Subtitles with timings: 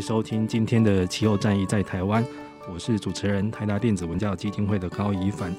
[0.00, 2.24] 收听今天的《气候战役在台湾》，
[2.72, 5.54] 我是主持人台达电子文教基金会的高宜帆。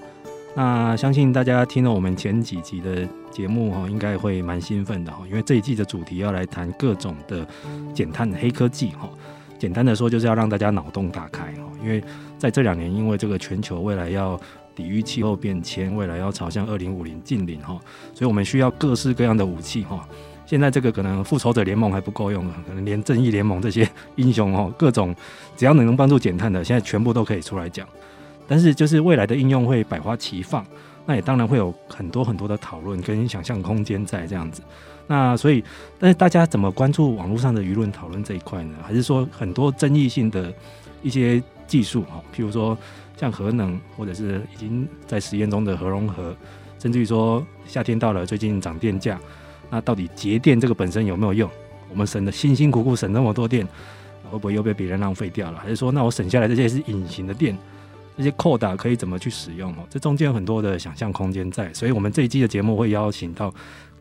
[0.56, 7.48] 那相信大家听了我们前几集的节目哈，应该会蛮兴奋的哈，因为这一季的主题要来谈各种的
[7.94, 9.10] 减碳黑科技哈。
[9.60, 12.04] 简单的说，就是要让大家脑洞大开哈，因为
[12.38, 14.40] 在这两年，因为这个全球未来要
[14.76, 17.80] 抵御气候变迁，未来要朝向二零五零净零哈，
[18.14, 20.06] 所以我们需要各式各样的武器哈。
[20.52, 25.16] 现在这个可能复仇者联盟还不够用，可能连正义联盟这些英雄哦，各种
[25.56, 27.88] 只要能能帮助减碳的，现在全部都可以出来讲。
[28.50, 30.66] 但是就是未来的应用会百花齐放，
[31.06, 34.62] 那也当然会有很多很多的讨论跟想象空间在这样子。
[35.08, 35.64] 那所以，
[35.98, 38.76] 但是大家怎么关注网络上的舆论讨论这一块呢？
[38.84, 40.54] 还是说很多争议性的
[41.02, 42.78] 一些技术哈，譬如说
[43.16, 46.36] 像核能，或者是已经在实验中的核融合，
[46.78, 49.18] 甚至于说夏天到了，最近涨电价。
[49.72, 51.50] 那到底节电这个本身有没有用？
[51.90, 53.66] 我们省的辛辛苦苦省那么多电，
[54.30, 55.58] 会不会又被别人浪费掉了？
[55.58, 57.58] 还是说，那我省下来这些是隐形的电，
[58.16, 59.72] 这些扣打可以怎么去使用？
[59.72, 63.52] 哦，这中间有很多的想象空间在，所以我们这一季的节目会邀请到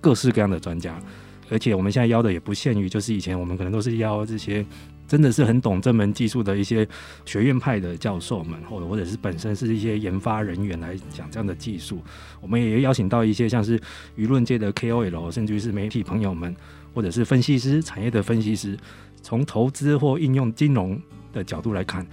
[0.00, 1.00] 各式各样的专家，
[1.49, 4.67] 而且我们现在邀的也不限于，就是以前我们可能都是邀这些。
[5.10, 6.87] 真的是很懂这门技术的一些
[7.26, 12.00] 学院派的教授们，或者或者是本身是一些研发人员来讲这样的技术。
[12.41, 13.76] 我们也邀请到一些像是
[14.16, 16.54] 舆论界的 KOL，甚至于是媒体朋友们，
[16.94, 18.78] 或者是分析师、产业的分析师，
[19.20, 20.97] 从投资或应用金融
[21.32, 22.06] 的角度来看，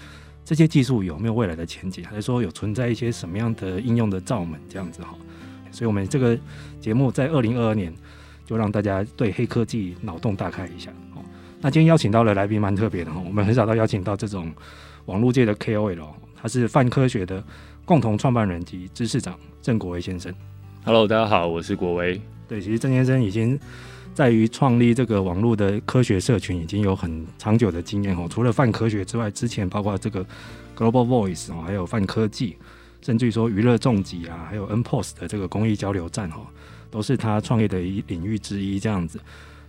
[0.44, 5.16] 这些技术有没有未来的前景，还是说有存在一些什么样的应用的罩门这样子哈？
[5.70, 6.36] 所以，我们这个
[6.82, 7.94] 节目在二零二二年
[8.44, 10.92] 就让大家对黑科技脑洞大开一下。
[11.60, 14.54] 那今天邀请到的来宾蛮特别的哈，我们很少到邀请到这种
[15.06, 17.44] 网络界的 KOL，他是泛科学的
[17.84, 20.32] 共同创办人及知识长郑国威先生。
[20.86, 22.22] Hello，大家好，我是国威。
[22.48, 23.60] 对，其实郑先生已经
[24.14, 28.28] 在于创立这个网络的科学社群已经有很长久的经验哦。
[28.30, 30.24] 除了泛科学之外，之前包括这个
[30.78, 32.56] Global Voice 哦，还有泛科技，
[33.02, 36.46] 甚至于说娱乐重疾啊，还有 N-Post 的这个公益交流站哦，
[36.92, 39.20] 都是他创业的一领域之一这样子。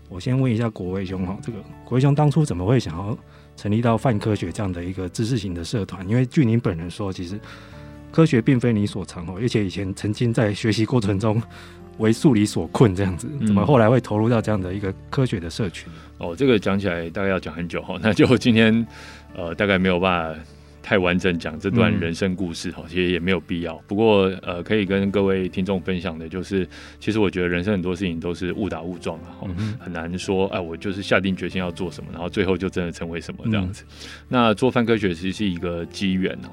[0.09, 3.17] 我先问一下国威兄哈，这个国威兄当初怎么会想要
[3.57, 6.09] 成立到泛科学这样的一个知识型的社团？
[6.09, 7.39] 因为据您本人说，其实
[8.11, 11.43] 科学并非你所长哦，而且以前曾经在学习过程中
[11.99, 15.93] 为数理所困这样子，怎么后来会投入到这样的一个科学的社群？
[16.19, 18.87] 哦，这个讲起来大概要讲很久哈，那就今天
[19.35, 20.41] 呃大概没有办法。
[20.88, 23.76] 太完整讲这段人生故事哈，其实也没有必要。
[23.87, 26.66] 不过呃，可以跟各位听众分享的就是，
[26.99, 29.47] 其实我觉得人生很多事情都是误打误撞哈，
[29.78, 33.84] 很难说哎，我就是下定决心要做什么，然后最后就真的成为什么这样子。
[34.31, 36.49] 那做饭科学其实是一个机缘哦。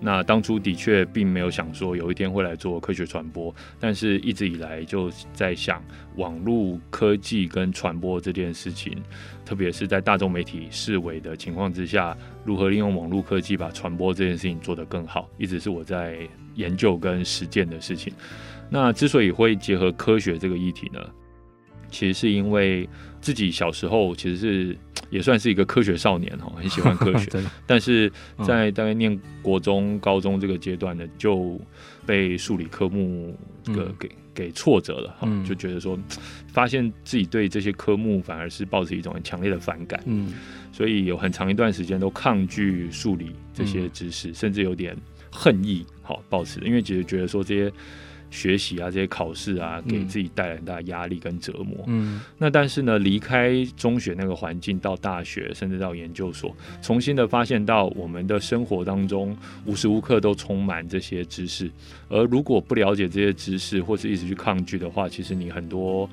[0.00, 5.82] 那当初的确并没有想说有一天会来做科学传播，但是一直以来就在想
[6.14, 8.96] 网络科技跟传播这件事情。
[9.50, 16.18] 特别是在大众媒体式微的情况之下，如何利用网络科技把传播这件事情做得更好，一直是我在
[16.54, 18.12] 研究跟实践的事情。
[18.68, 21.00] 那之所以会结合科学这个议题呢，
[21.90, 22.88] 其实是因为
[23.20, 24.78] 自己小时候其实是
[25.10, 27.28] 也算是一个科学少年哈，很喜欢科学，
[27.66, 28.08] 但是
[28.44, 31.60] 在大概念国中、高中这个阶段呢，就
[32.10, 34.10] 被数理科目这个给。
[34.32, 35.98] 给挫折了哈，就觉得说，
[36.48, 40.32] 发现自己对这些科目反而是抱着一种很强烈的反感，嗯，
[40.72, 44.96] 所以有很长一段时间都抗拒数理这些知识，甚至有点
[45.30, 47.70] 恨意，好抱持，因为其实觉得说这些
[48.30, 51.84] 学习啊，这些考试啊，给自己带来很大压力跟折磨。
[51.86, 59.36] 嗯，那但是呢，离开中学那个环境，到大学，甚至到研究所，重新的发现到我们的生活当中，
[59.66, 61.70] 无时无刻都充满这些知识。
[62.08, 66.08] 而如果不了解这些知识，或是一直去抗拒的话，其实你很多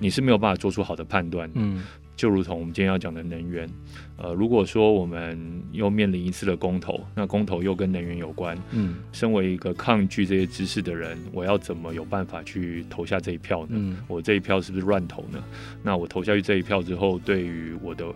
[0.00, 1.50] 你是没有办法做出好的判断。
[1.54, 1.84] 嗯。
[2.16, 3.68] 就如同我们今天要讲的能源，
[4.16, 13.72] 呃，如果说我们又面临一次的公投，那公投又跟能源有关，嗯，身为一个抗拒这些知识的人，我要怎么有办法去投下这一票呢？
[13.72, 15.44] 嗯，我这一票是不是乱投呢？
[15.82, 18.06] 那我投下去这一票之后，对于我的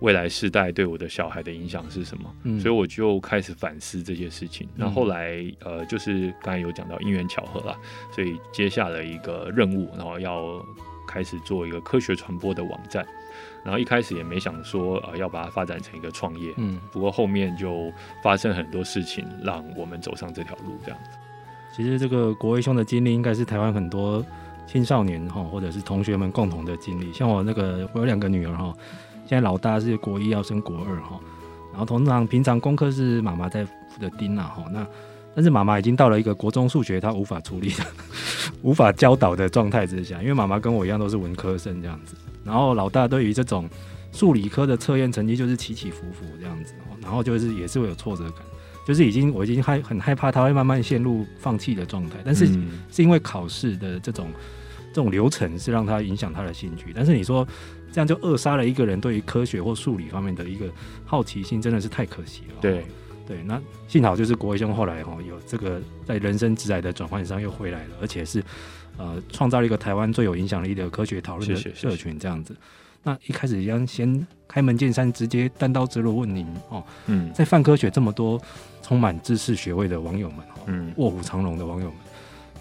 [0.00, 2.34] 未来世代，对我的小孩的影响是什么？
[2.42, 4.68] 嗯，所以我就开始反思这些事情。
[4.76, 7.74] 那后来，呃，就是刚才有讲到因缘巧合啦，
[8.14, 10.62] 所以接下了一个任务，然后要
[11.08, 13.06] 开始做一个科学传播的网站。
[13.64, 17.92] 然后一开始也没想说呃要把它发展成一个创业，嗯，不过后面就
[18.22, 21.18] 发生很多事情，让我们走上这条路这样子。
[21.74, 24.24] 其实这个国威兄的经历，应该是台湾很多
[24.66, 27.12] 青少年哈，或者是同学们共同的经历。
[27.12, 28.74] 像我那个，我有两个女儿哈，
[29.26, 31.18] 现在老大是国一要升国二哈，
[31.70, 34.86] 然后通常平常功课是妈妈在负责盯啊哈，那
[35.34, 37.84] 但是妈妈已经到了一个国中数学她无法处理的、
[38.60, 42.14] 无法教导的状态之下，因为妈妈跟我一样都是文科生这样子。
[42.44, 43.68] 然后老大对于这种
[44.12, 48.42] 数理科的测验成绩就是起起伏伏这样子，然后就是也是会有挫折感，
[48.86, 52.46] 就是已经我已经害很害怕他会慢慢陷入放弃的状态，但是
[52.90, 54.28] 是因为考试的这种
[54.92, 57.46] 这种流程是让他影响他的兴趣，但是你说
[57.90, 60.66] 这样就扼杀了一个人对于科学或数理方面的一个
[61.04, 62.54] 好奇心，真的是太可惜了。
[62.60, 62.84] 对
[63.32, 68.42] 对，那幸好就是国威兄后来哈有这个在人生职涯的转换上又回来了，而且是。
[68.98, 72.54] 呃，创造了一个台湾最有影响力的科学讨论的社群，这样子。
[73.02, 76.84] 那一开始一样，先开门见山，直接单刀直入问您哦。
[77.06, 78.38] 嗯，在泛科学这么多
[78.82, 81.96] 充满知识学位的网友们，嗯，卧虎藏龙的网友们，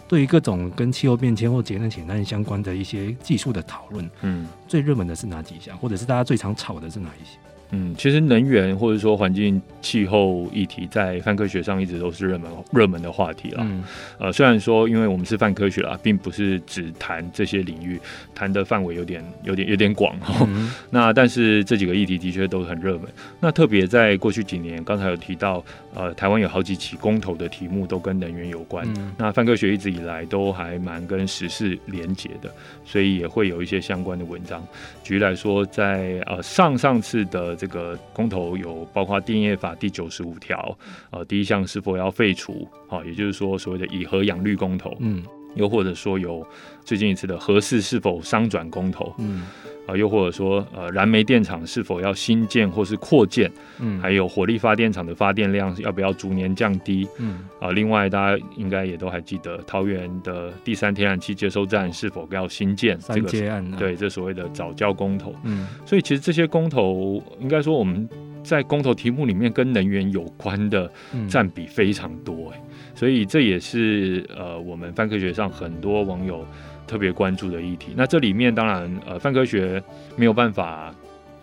[0.07, 7.38] 对于各种跟气候变迁或节能减碳相关的一些技术的讨论，嗯，最热门的是哪几项，或者是大家最常吵的是哪一些？
[7.71, 13.62] 嗯，其实能源或者说环境气候议题在泛科学上一直都是热门热门的话题啦。
[13.62, 13.81] 嗯，
[14.18, 17.97] 呃，虽然说因为我们是泛科学啦，并不是只谈这些领域，
[18.35, 20.45] 谈的范围有点有点有点广哈。
[20.50, 23.03] 嗯、那但是这几个议题的确都很热门。
[23.39, 25.63] 那特别在过去几年，刚才有提到，
[25.95, 28.85] 呃，台湾有好几起公投的题目都跟能源有关。
[28.97, 32.53] 嗯、那泛科学一直以来都还蛮跟时事连结的，
[32.83, 34.62] 所以也会有一些相关的文章。
[35.06, 37.56] 举例来说，在呃上上次的。
[37.61, 40.75] 这个公投有包括电业法第九十五条，
[41.11, 42.67] 呃，第一项是否要废除？
[42.87, 45.23] 好，也就是说所谓的以核养绿公投，嗯，
[45.53, 46.43] 又或者说有
[46.83, 49.45] 最近一次的核四是否商转公投，嗯。
[49.87, 53.51] 啊，又或者说，呃，燃煤电厂是否要新建或是扩建？
[53.79, 57.07] 嗯，还有火力发电厂的发电量要不要逐年降低？
[57.17, 62.97] 嗯，啊，另外大家应该也都还记得，桃园的第三天然气接收站是否要新建？
[62.99, 65.35] 这个接案、啊、对，这所谓的早教公投。
[65.43, 68.07] 嗯，所以其实这些公投，应该说我们
[68.43, 70.91] 在公投题目里面跟能源有关的
[71.27, 72.61] 占比非常多，哎，
[72.93, 76.45] 所以这也是呃，我们泛科学上很多网友。
[76.87, 79.81] 特别关注的议题，那这里面当然，呃，泛科学
[80.15, 80.93] 没有办法，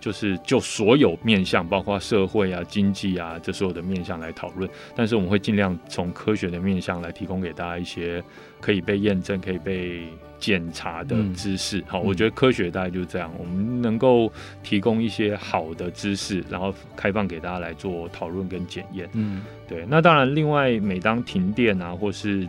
[0.00, 4.68] 就是就所有面向，包括社会啊、经济啊，这所有的面向来讨论。
[4.94, 8.22] 但是我们会尽量从科学的面向来提供给大家一些
[8.60, 10.06] 可以被验证、可以被
[10.38, 11.78] 检查的知识。
[11.80, 14.30] 嗯、好，我觉得科学大概就是这样，我们能够
[14.62, 19.08] 提供一些好的知识，然后开放给大家来做讨论跟检验。
[19.14, 19.84] 嗯，对。
[19.88, 22.48] 那当然，另外每当停电啊，或是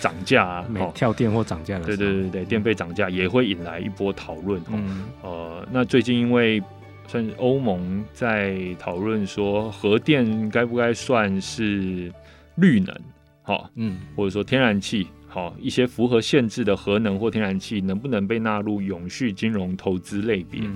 [0.00, 4.60] 涨价啊， 每跳电或涨价的时候，对对对对，电费涨价也会引来一波讨论。
[4.70, 6.62] 嗯，呃，那最近因为
[7.06, 12.12] 算是欧盟在讨论说，核电该不该算是
[12.56, 12.94] 绿能？
[13.42, 20.60] 好，嗯，或者说天然气，好，一些符合限制的核能或天然气能不能被纳入永续金融投资类别？
[20.62, 20.74] 嗯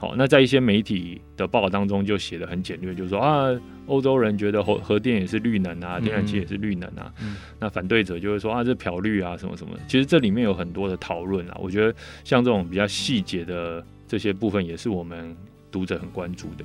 [0.00, 3.50] 好，那在一些媒体的报道当中就写的很简略，就是说啊，
[3.84, 7.12] 欧洲人觉得核核电也是绿能啊，天然气也是绿能啊。
[7.22, 9.74] 嗯、那反对者就会说啊，这漂绿啊，什么什么。
[9.86, 15.36] 其实这里面有很多的讨论啊，我觉得像这种比较细节的这些部分，也是我们
[15.70, 16.64] 读者很关注的。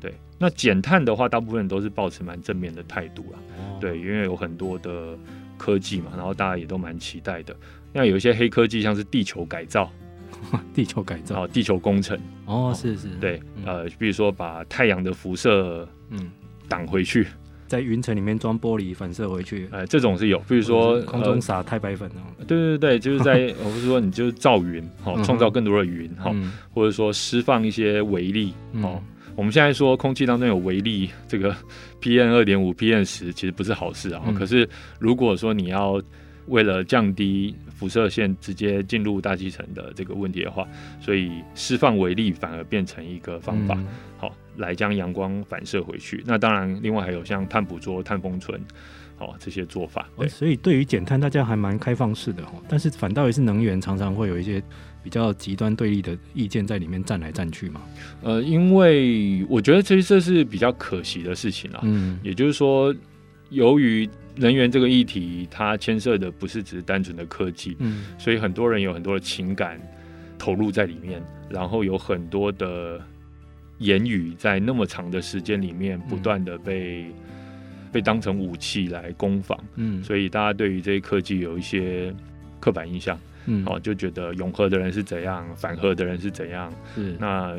[0.00, 3.38] 对，那减碳的话，大部分人都是保持蛮正面的态度啦。
[3.58, 5.18] 哦、对，因为有很多的
[5.58, 7.56] 科技嘛，然后大家也都蛮期待的。
[7.92, 9.90] 那有一些黑科技，像是地球改造。
[10.74, 12.18] 地球改造，地球工程。
[12.44, 16.30] 哦，是是，对，呃，比如说把太阳的辐射，嗯，
[16.68, 17.26] 挡回去，
[17.66, 26.34] 在云层里面装玻璃反射回去，呃，这种是有，比如说空中撒太白粉哦，对对对，就是在， 我不是说你就是造云，好，创造更多的云，好，
[26.72, 29.02] 或者说释放一些微粒，哦，
[29.34, 31.54] 我们现在说空气当中有微粒，这个
[32.00, 34.68] PM 二点五、PM 十其实不是好事啊，可是
[35.00, 36.00] 如果说你要
[36.46, 40.66] 为了降低辐射线直接进入大气层的这个问题的话，
[41.00, 43.86] 所以释放微粒反而变成一个方法，嗯、
[44.18, 46.22] 好来将阳光反射回去。
[46.26, 48.60] 那当然，另外还有像碳捕捉、碳封存，
[49.16, 50.08] 好这些做法。
[50.16, 52.52] 对，所以对于减碳，大家还蛮开放式的哈。
[52.68, 54.62] 但是反倒也是能源常常会有一些
[55.02, 57.82] 比较极端对立的意见在里面站来站去嘛。
[58.22, 61.80] 呃，因为我觉得其实这是比较可惜的事情啊。
[61.82, 62.94] 嗯，也就是说，
[63.50, 69.80] 由于能源这个议题，它牵涉的不是只是单纯的科技，嗯，所以很多人有很多的情感
[70.38, 73.00] 投入在里面，然后有很多的
[73.78, 77.12] 言语在那么长的时间里面不断的被、嗯、
[77.92, 82.14] 被当成武器来攻防，嗯，所以大家对于这些科技有一些
[82.60, 87.16] 刻板印象，嗯，哦，就觉得永和的人是怎样，反核的人是怎样，是。
[87.18, 87.56] 那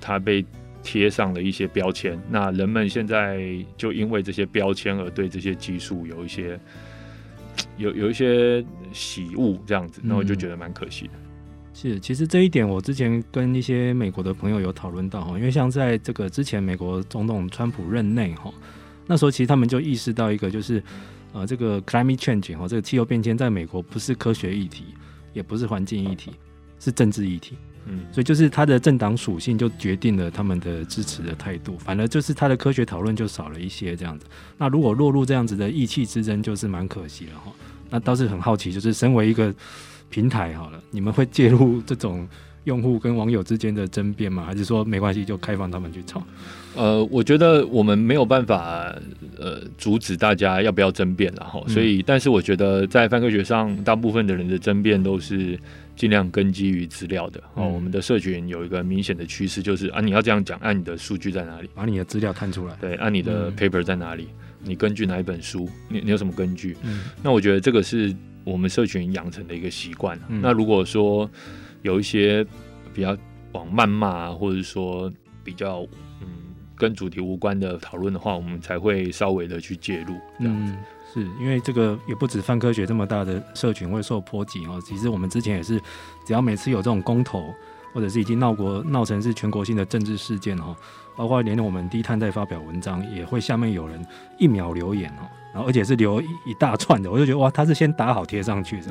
[0.00, 0.44] 他被。
[0.86, 3.42] 贴上了一些标签，那人们现在
[3.76, 6.56] 就因为这些标签而对这些技术有一些
[7.76, 11.12] 有有一些喜恶，这样子，那我就觉得蛮可惜的。
[11.74, 18.54] 是，其实这一点我之前跟一些美国的朋友有讨论到哈，因为像在这个之前美国总统川普任内哈，
[19.08, 20.80] 那时候其实他们就意识到一个就是
[21.32, 24.84] 呃，这个 climate change 哈，这个气候变迁在美国不是科学议题，
[25.34, 26.30] 也不是环境议题，
[26.78, 27.58] 是政治议题。
[27.86, 34.26] 嗯，所以就是他的政党属性就决定了他们的支持的态度，反而就是他的科学讨论就少了一些这样子。
[34.58, 37.52] 那如果落入这样子的意气之争，就是蛮可惜了哈。
[37.88, 39.54] 那倒是很好奇，就是身为一个
[40.10, 42.28] 平台好了，你们会介入这种
[42.64, 44.44] 用户跟网友之间的争辩吗？
[44.44, 46.20] 还是说没关系就开放他们去吵？
[46.76, 48.94] 呃，我觉得我们没有办法
[49.38, 51.62] 呃阻止大家要不要争辩了哈。
[51.66, 55.58] 所以，但是我觉得在泛科学上，大部分的人的争辩都是。
[55.96, 64.28] 尽量根基于资料的哦，我们的社群有一个明显的趋势，就是啊，你要这样讲，按、啊、你的数据在哪里，把你的资料看出来，对，按、啊、你的 paper 在哪里，
[64.60, 66.76] 嗯、你根据哪一本书，你你有什么根据？
[66.82, 68.14] 嗯，那我觉得这个是
[68.44, 70.20] 我们社群养成的一个习惯。
[70.28, 71.30] 嗯、那如果说
[71.80, 72.44] 有一些
[72.92, 73.16] 比较
[73.52, 75.10] 往谩骂，或者说
[75.42, 75.88] 比较嗯
[76.76, 80.72] 跟主题无关的讨论的话，我们才会稍微的去介入这样子。
[80.72, 85.80] 嗯是因为这个也不止泛科学这么大的社群会受波及哦，其实我们之前也是，
[86.26, 87.54] 只要每次有这种公投，
[87.94, 90.76] 或者是已经闹过闹成是全国性的政治事件哦，
[91.16, 94.04] 包括连我们低碳在发表文章，也会下面有人
[94.36, 95.24] 一秒留言哦，
[95.56, 98.90] 然后而且是留一大串的，我就觉得哇，他是先打好贴上去的，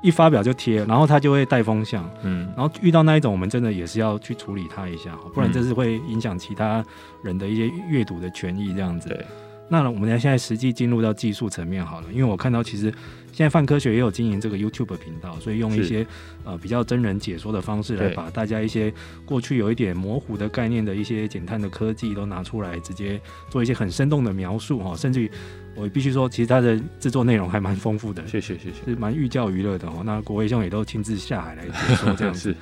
[0.00, 6.84] 一发表就贴，然后他就会带风向，嗯，然后遇到那一种，我们真的也是要去处理他一下，不然这是会影响其他
[7.24, 9.26] 人的一些阅读的权益这样子。
[9.68, 12.94] 那我们来现在实际进入到技术层面好了，因为我看到其实
[13.32, 16.06] 现在泛科学也有经营这个 YouTube 频道，所以用一些
[16.44, 18.92] 呃比较真人解说的方式来把大家一些
[19.24, 25.30] 过去有一点模糊的概念的一些减碳的科技都拿出来，直接做一些很生动的描述哈，甚至于
[25.76, 28.26] 我必须说，其实它的制作内容还蛮丰富的。
[28.26, 30.02] 谢谢谢谢，是蛮寓教于乐的哦。
[30.04, 32.54] 那国维兄也都亲自下海来解说这样子。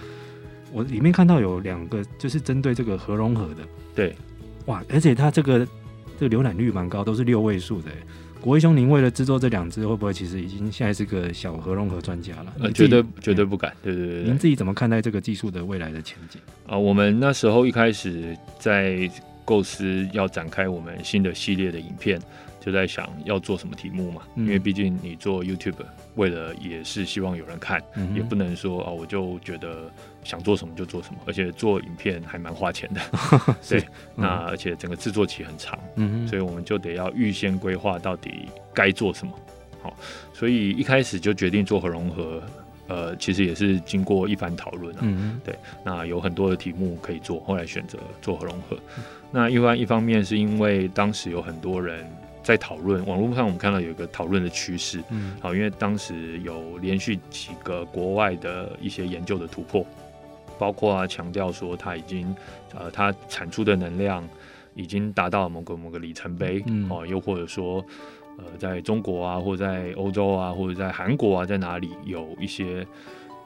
[0.72, 3.62] 我里面看到有两个就是针对这个核融合的，
[3.94, 4.14] 对，
[4.66, 5.66] 哇，而且它这个。
[6.18, 7.90] 这个浏览率蛮高，都是六位数的。
[8.46, 12.54] 国威兄，您为了制作这两支，会不会其实已经现在是个小核融合专家了？
[12.60, 13.72] 呃，绝对绝对不敢。
[13.82, 16.40] 对对对，您自己怎么看待这个技术的未来的前景？
[16.64, 19.10] 啊，我们那时候一开始在
[19.44, 22.20] 构思要展开我们新的系列的影片。
[22.66, 25.76] 就在想要做什么题目嘛，嗯、因为毕竟你做 YouTube，
[26.16, 29.88] 为了也是希望有人看，嗯、也不能说啊，我就觉得
[30.24, 33.00] 想做什么就做什么，而且做影片还蛮花钱的，
[33.68, 39.32] 对，嗯、那而且整个制作期很长，嗯，所以我们就得要预先规划到底该做什么，
[39.80, 39.96] 好，
[40.32, 42.42] 所以一开始就决定做核融合，
[42.88, 52.04] 呃，其实也是经过一番讨论啊，嗯，对，那有很多的题目可以做，后来选择做核融合，嗯、那一般一方面是因为当时有很多人。
[52.46, 59.84] 在讨论网络上，我们看到有一个讨论的趋势，嗯，好，因为当时有连续几个国外的一些研究的突破，
[60.56, 62.32] 包括啊强调说它已经，
[62.72, 64.22] 呃，它产出的能量
[64.76, 67.84] 已经达到某个某个里程碑，嗯，哦，又或者说，
[68.38, 72.86] 呃，在中国啊，或者在欧洲啊，或者在韩国啊，在哪里有一些，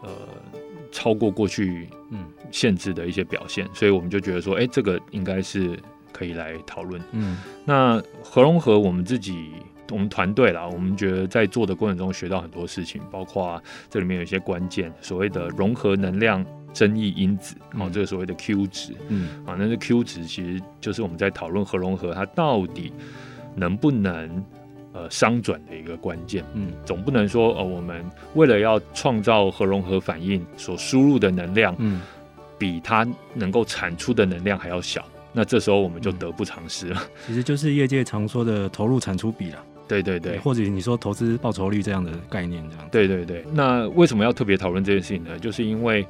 [0.02, 0.10] 呃，
[0.92, 2.26] 超过过去嗯。
[2.50, 5.78] 限制的一些表现，所以我们就觉得说，哎，这个应该是。
[6.12, 7.00] 可以来讨论。
[7.12, 9.50] 嗯，那核融合，我们自己，
[9.90, 22.92] 我们团队啦，我们觉得在做的过程中学到很多事情，包括这里面有一些关键，所谓的融合能量争议因子，哦，这个所谓的 Q 值，嗯，啊，那这 Q 值其实就是我们在讨论核融合它到底
[23.56, 24.44] 能不能
[24.92, 26.44] 呃商转的一个关键。
[26.54, 32.00] 嗯，总不能说呃我们为了要创造核融合反应所输入的能量，嗯，
[32.56, 35.04] 比它能够产出的能量还要小。
[35.32, 39.64] 那这时候我们就得不偿失了，其实就是业界常说的投入产出比了。
[39.86, 42.88] 对对对，或者你说投资报酬率这样的概念这样。
[42.92, 45.36] 对对对，那为什么要特别讨论这件事情呢？
[45.38, 46.06] 就是因为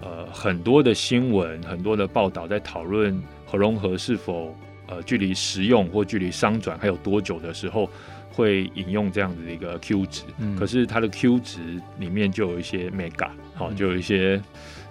[0.00, 4.56] 呃很多的新闻、很多的报道在讨论核融合是否
[4.88, 7.88] 呃距离实用或距离商转还有多久的时候，
[8.32, 10.22] 会引用这样子的一个 Q 值。
[10.38, 10.56] 嗯。
[10.56, 11.60] 可是它的 Q 值
[12.00, 14.42] 里面就有一些 mega，好，就有一些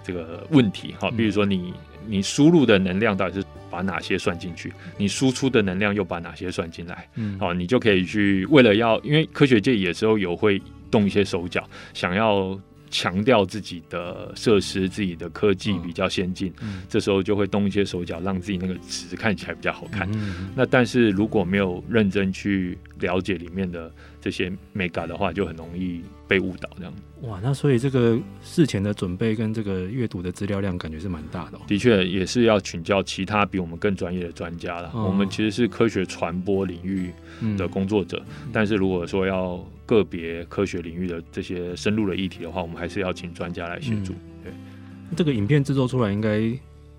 [0.04, 1.74] 这个问题，好，比如说你。
[2.08, 4.74] 你输入的能量到底是把哪些算进去？
[4.98, 7.08] 你输出的能量又把哪些算进来？
[7.16, 20.10] 嗯，好，你就可以去为了要，因为科学界有时候有会动一些手脚，想要强调自己的设施、自己的科技比较先进，嗯，这时候就会动一些手脚，让自己那个值看起来比较好看。
[20.12, 23.90] 嗯，那但是如果没有认真去了解里面的
[24.22, 26.94] 这些 mega 的话，就很容易被误导这样。
[27.24, 31.62] 哇，那所以这个事前的准备跟这个阅读的资料量感觉是蛮大的哦。
[31.68, 34.92] 的确，也是要请教其他比我们更专业的专家了。
[34.94, 35.06] 哦。
[35.06, 37.12] 我们其实是科学传播领域
[37.58, 44.14] 的工作者，嗯，但是如果说要个别科学领域的这些深入的议题的话，我们还是要请专家来协助。
[44.14, 44.44] 嗯。
[44.46, 44.54] 对，
[45.18, 46.52] 这个影片制作出来应该。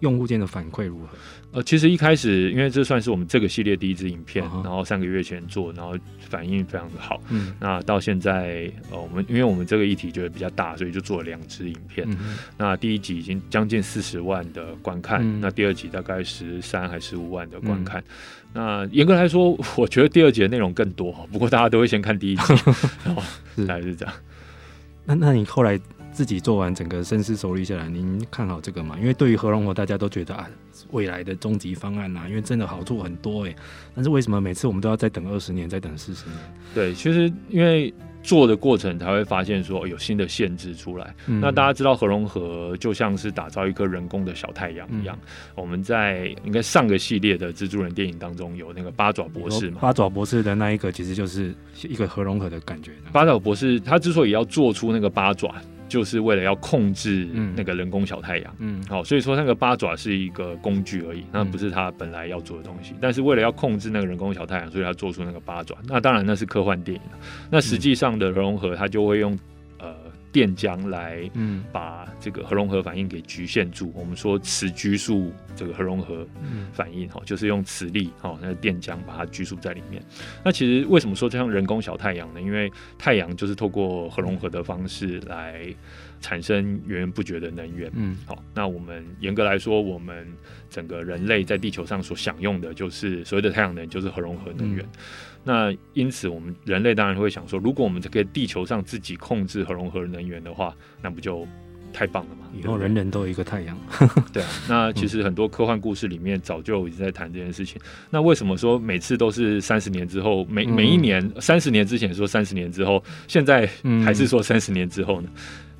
[0.02, 1.16] 用户间的反馈如何？
[1.52, 7.20] 呃，其实一开始，因为这算是我们这个系列第一支影片，然后三个月前做，然后反应非常的好。
[7.28, 12.06] 嗯，那到现在，呃，我们因为我们这个议题觉得比较大，所以就做了两支影片。
[12.10, 12.38] 嗯。
[12.56, 18.00] 那第一集已经将近四十万的观看，嗯，那第二集大概十三还十五万的观看。
[18.00, 18.06] 嗯，
[18.54, 22.54] 那严格来说，我觉得第二集的内容更多，不过大家都会先看第一集，
[23.04, 23.22] 然后
[23.66, 24.14] 大概是这样。
[25.04, 25.78] 那那你后来？
[26.12, 28.96] 自己做完整个深思熟虑下来，您看好这个吗？
[29.00, 30.48] 因为对于核融合，大家都觉得啊，
[30.90, 33.56] 未来的终极方案啊，因为真的好处很多哎。
[33.94, 36.36] 但是为什么每次我们都要再等二十年，再等四十年？
[36.74, 37.92] 对，其实因为
[38.22, 41.14] 做的过程才会发现说有新的限制出来。
[41.26, 45.18] 嗯、那大家知道核融合就像是打造一颗人工的小太阳一样。
[45.22, 49.78] 嗯、我们在应该上个系列的蜘蛛人电影当中有那个八爪博士嘛？
[49.80, 51.54] 八爪博士的那一个其实就是
[51.88, 52.92] 一个核融合的感觉。
[53.12, 55.52] 八爪博士他之所以要做出那个八爪。
[55.92, 62.94] 就是为了要控制那个人工小太阳，嗯，好，所以说那个八爪是一个工具而已，那不是他本来要做的东西。
[62.98, 65.76] 但是为了要控制那个人工小太阳，所以他做出那个八爪。
[65.86, 67.02] 那当然那是科幻电影，
[67.50, 69.38] 那实际上的融合，它就会用呃。
[70.32, 73.92] 电浆来，嗯，把这个核融合反应给局限住。
[73.94, 76.26] 我们说磁拘束这个核融合
[76.72, 80.02] 反应，哈，就是用磁力，哈，那个电浆把它拘束在里面。
[80.42, 82.40] 那其实为什么说这像人工小太阳呢？
[82.40, 85.66] 因为太阳就是透过核融合的方式来
[86.20, 87.90] 产生源源不绝的能源。
[87.94, 90.26] 嗯，好，那我们严格来说，我们
[90.70, 94.82] 整个人类在地球上所享用的，就是所谓的太阳能，就是核融合能源。
[95.44, 101.46] 那因此，我们人类当然会想说，如果我们这个地球上自己控制核融合能源的话，那不就
[101.92, 102.46] 太棒了吗？
[102.54, 103.76] 以后人人都有一个太阳。
[104.32, 107.80] 对啊，那 其实很多科幻故事里面早就已经在谈这件事情。
[108.10, 113.68] 那为什么说每次都是三十年之后，每每一年三十年之前说三十年之后，现在
[114.04, 115.28] 还是说三十年之后呢？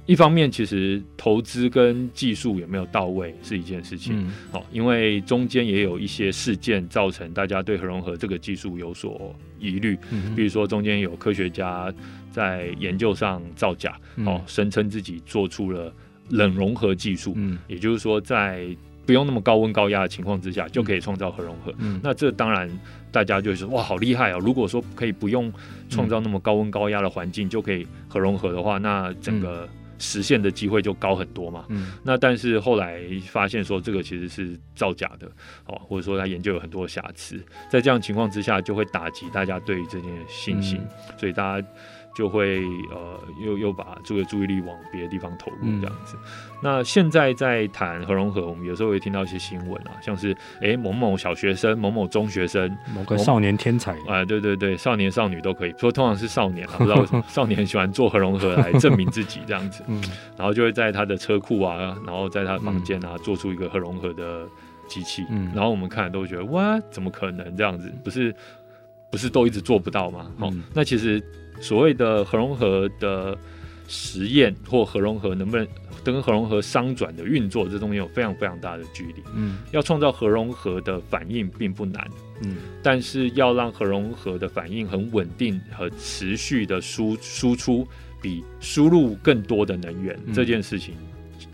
[0.05, 11.93] 一方面，其实投资跟技术有没有到位是一件事情，好、嗯，因为中间也有一些事件造成大家对核融合这个技术有所疑虑，嗯，比如说中间有科学家
[12.33, 13.93] 在研究上造假，
[14.25, 15.95] 哦、嗯，声称自己做出了
[16.31, 18.67] 冷融合技术，嗯，也就是说在
[19.07, 22.69] 不用那么高温高压的情况之下就可以创造核融合，嗯，那这当然
[23.13, 24.39] 大家就说哇，好厉害哦！
[24.41, 25.53] 如果说可以不用
[25.89, 29.69] 创造那么高温高压的环境就可以核融合的话，那整个
[30.03, 31.65] 实现的机会就高很多嘛。
[31.69, 35.27] 嗯，那但是后来发现说这个其实是造假的，
[35.67, 41.67] 哦，或者说他研究有很多瑕疵，在这样情况之下就会打击大家对于这件信心，嗯，所以大家。
[42.15, 46.17] 就会呃，又又把这个注意力往别的地方投入这样子。
[46.17, 46.29] 嗯、
[46.63, 59.83] 那现在在谈核融合，我们有时候会听到一些新闻啊，像是哎某某小学生、某某中学生、某个少年天才啊、呃，对对对，少年少女都可以说，通常是少年啊，不知道为什么少年很喜欢做核融合来证明自己这样子。
[59.89, 60.03] 嗯，
[60.37, 64.47] 然后就会在他的车库啊，然后在他的房间啊、嗯，做出一个核融合的
[64.87, 65.25] 机器。
[65.31, 67.93] 嗯，然后我们看都会觉得哇，怎么可能这样子？
[68.05, 68.35] 不是
[69.13, 70.33] 不是都一直做不到吗？
[70.37, 71.23] 好、嗯，那其实。
[71.61, 73.39] 所谓的核融合的
[73.87, 75.65] 实验或核融合能不能
[76.03, 79.23] 跟核融合商转的运作，这中间有非常非常大的距离。
[79.33, 82.05] 嗯，要创造核融合的反应并不难。
[82.41, 87.87] 嗯，但是要让核融合的反应很稳定和持续的输输出
[88.21, 90.97] 比输入更多的能源，嗯，这件事情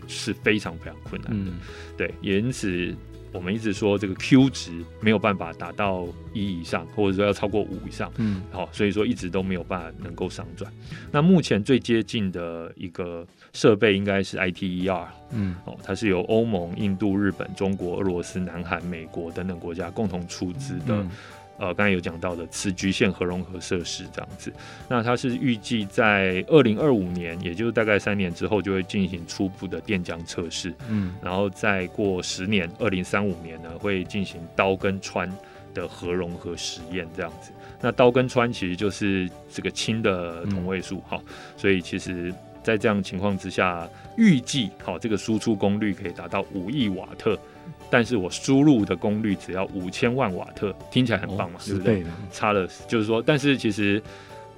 [0.07, 1.51] 是非常非常困难的。
[1.51, 1.59] 嗯，
[1.95, 2.95] 对，因此。
[3.31, 10.71] 我们一直说这个 Q 值没有办法达到一以上，或者说要超过五以上，嗯，好，所以说一直都没有办法能够上转。
[11.11, 21.05] 那目前最接近的一个设备应该是 ITER，嗯，哦，它是由欧盟、印度、日本、中国、俄罗斯、南韩、美国等等国家共同出资的
[21.59, 24.51] 呃，刚才有讲到的磁局线核融合设施这样子，
[24.87, 35.29] 那它是预计在二零二五年，也就是大概三年之后，就会进行初步的电浆测试，嗯，然后再过十年，二零三五年呢，会进行刀跟穿
[35.73, 37.51] 的核融合实验这样子。
[37.81, 43.85] 那刀跟穿其实就是这个氢的同位素，哈、嗯，所以其实在这样情况之下，
[44.17, 47.37] 预计好这个输出功率可以达到五亿瓦特。
[47.89, 52.03] 但是我输入的功率只要五千万瓦特，听起来很棒嘛，哦、对不对？
[52.31, 53.99] 差了，就是说，但是其实，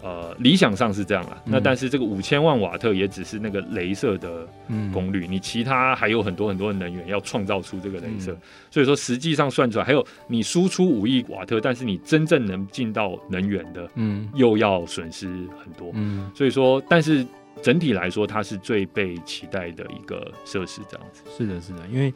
[0.01, 1.41] 呃，理想上是这样啊。
[1.45, 4.45] 嗯、那但是这个五千万瓦特也只是那个镭射的
[4.91, 8.33] 功率，嗯、你其他还有很多很多的能源要创造出这个镭射。
[8.33, 15.27] 嗯、所以说，实际上算出来，还有你输出五亿瓦特，但是你真正能进到能源的，嗯，又要损失
[15.63, 15.91] 很多。
[15.93, 17.25] 嗯，所以说，但是
[17.61, 21.21] 整体来说，它是最被期待的一个设施，这样子。
[21.37, 22.13] 是的，是的，因为。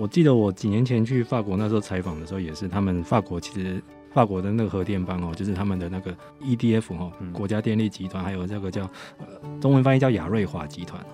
[0.00, 3.82] 我记得我几年前去法国那时候采访的时候，也是他们法国其实
[4.14, 8.84] 法国的那个核电帮哦，就是他们的那个 EDF 哦，国家电力集团，还有这个叫
[9.18, 9.26] 呃
[9.60, 11.04] 中文翻译叫亚瑞华集团。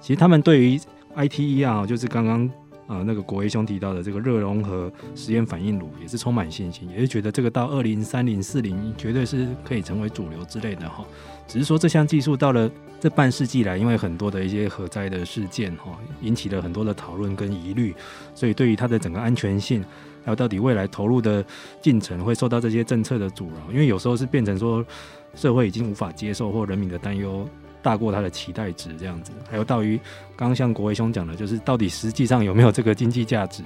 [0.00, 0.80] 其实他们对于
[1.16, 2.48] ITER 啊，就是刚刚
[2.86, 11.04] 呃那个国威兄提到的这个热融合实验反应炉，也是充满信心，也是觉得这个到二零三零四零绝对是可以成为主流之类的哈。
[11.46, 12.70] 只是说这项技术到了。
[13.02, 17.92] 这半世纪来，因为很多的一些核灾的事件，哈，引起了很多的讨论跟疑虑，
[18.32, 19.84] 所以对于它的整个安全性，
[20.24, 21.44] 还有到底未来投入的
[21.80, 24.86] 进程会受到这些政策的阻挠，因为有时候是变成说
[25.34, 27.44] 社会已经无法接受，或人民的担忧
[27.82, 29.98] 大过他的期待值这样子，还有到于
[30.36, 33.62] 刚刚像国维兄讲的，就是到底实际上有没有这个经济价值。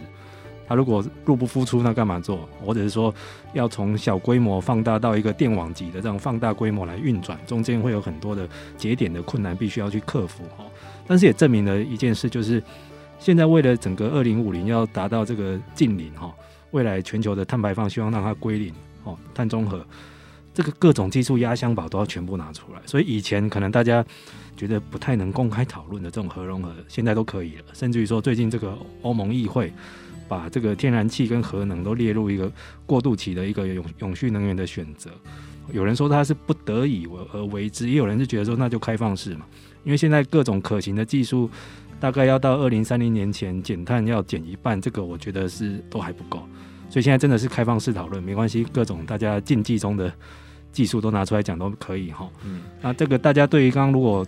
[0.68, 2.40] 它如果入不敷出，那干嘛做？
[2.60, 3.14] 或者是说，
[3.52, 10.64] 要从小规模放大到一个电网级的这样放大规模来运转，中间会有很多的节点的困难，必须要去克服哈。
[11.06, 12.60] 但是也证明了一件事，就是
[13.20, 16.34] 现在为了整个二零五零要达到这个净零哈，
[16.72, 18.74] 未来全球的碳排放希望让它归零
[19.04, 19.86] 哦，碳中和，
[20.56, 22.80] 这个各种技术压箱宝都要全部拿出来。
[22.86, 24.02] 所以以前可能大家
[24.56, 27.64] 觉得不太能公开讨论的这种核融合，现在都可以了。
[27.74, 29.70] 甚至于说，最近这个欧盟议会。
[30.28, 32.50] 把这个天然气跟核能都列入一个
[32.84, 35.08] 过渡期的一个永永续能源的选择，
[35.70, 39.46] 有人说它是不得已而为之，也有人是觉得说那就开放式嘛，
[39.84, 41.48] 因为现在各种可行的技术
[42.00, 46.38] 大概要到二零三零年前减碳要减一半，这个我觉得是都还不够，
[46.90, 50.12] 所以现在真的是开放式讨论，没关系，各种大家禁忌中的
[50.76, 52.28] 技术都拿出来讲都可以哈。
[52.44, 54.26] 嗯，那这个大家对于刚刚如果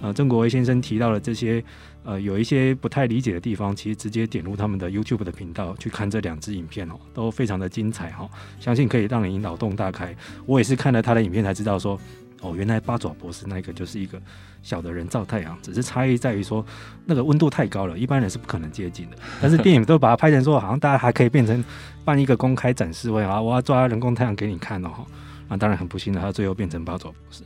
[0.00, 1.62] 呃曾国维先生提到的这些。
[2.02, 8.26] 呃，有一些不太理解的地方，其实直接点入他们的 YouTube 的频道去看这两支影片哦，都非常的精彩哈，
[8.58, 10.16] 相信可以让你脑洞大开。
[10.46, 12.00] 我也是看了他的影片才知道说，
[12.40, 14.18] 哦，原来八爪博士那个就是一个
[14.62, 16.64] 小的人造太阳，只是差异在于说
[17.04, 19.16] 那个温度太高了，一般人是不可能接近的。
[19.38, 21.62] 但是电影都把它拍成说，好像大家还可以变成
[22.02, 25.06] 办一个公开展示会啊，我要抓人工太阳给你看哦。
[25.50, 27.42] 那当然很不幸的，他最后变成八爪博士。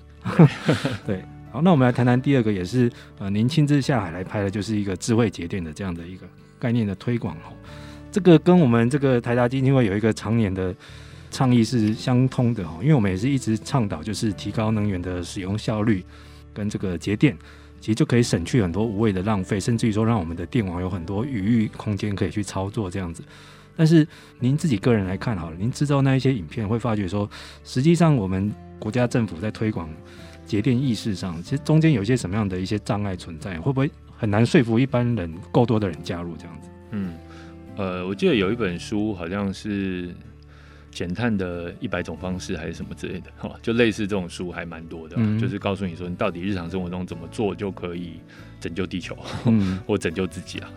[1.05, 1.25] 对。
[1.51, 6.27] 好，那我们来谈谈第二个，也是呃，您亲自下海来拍的，就是一个智慧节电的这样的一个
[6.59, 7.55] 概念的推广哦。
[8.11, 10.75] 这个跟我们这个台达基金会有一个常年的
[11.31, 16.05] 倡议是相通的哦，因为我们也是一直倡导，就是提高能源的使用效率
[16.53, 17.39] 跟这个节电，
[17.81, 23.23] 其实就可以省去很多无谓的浪费，甚至于说让我们的电网有很多余裕空间可以去操作这样子。
[23.77, 24.07] 但是
[24.39, 27.29] 您自己个人来看好了，您制造那一些影片会发觉说，
[27.65, 29.89] 实际上我们国家政府在推广。
[30.47, 33.59] 节电意识上，其实中间有一些什么样的一些障碍存在？
[33.59, 36.69] 会不会很难说服一般人够多的人加入这样子？
[36.91, 37.15] 嗯，
[37.77, 40.15] 呃，我记得有一本书好像是
[40.91, 48.21] 减碳的一百种方式还是什么之类的，哈，就类似这种书还蛮多的，嗯、就是告诉你说你到底日常生活中怎么做就可以
[48.61, 50.71] 拯救地球，嗯、 或拯救自己啊。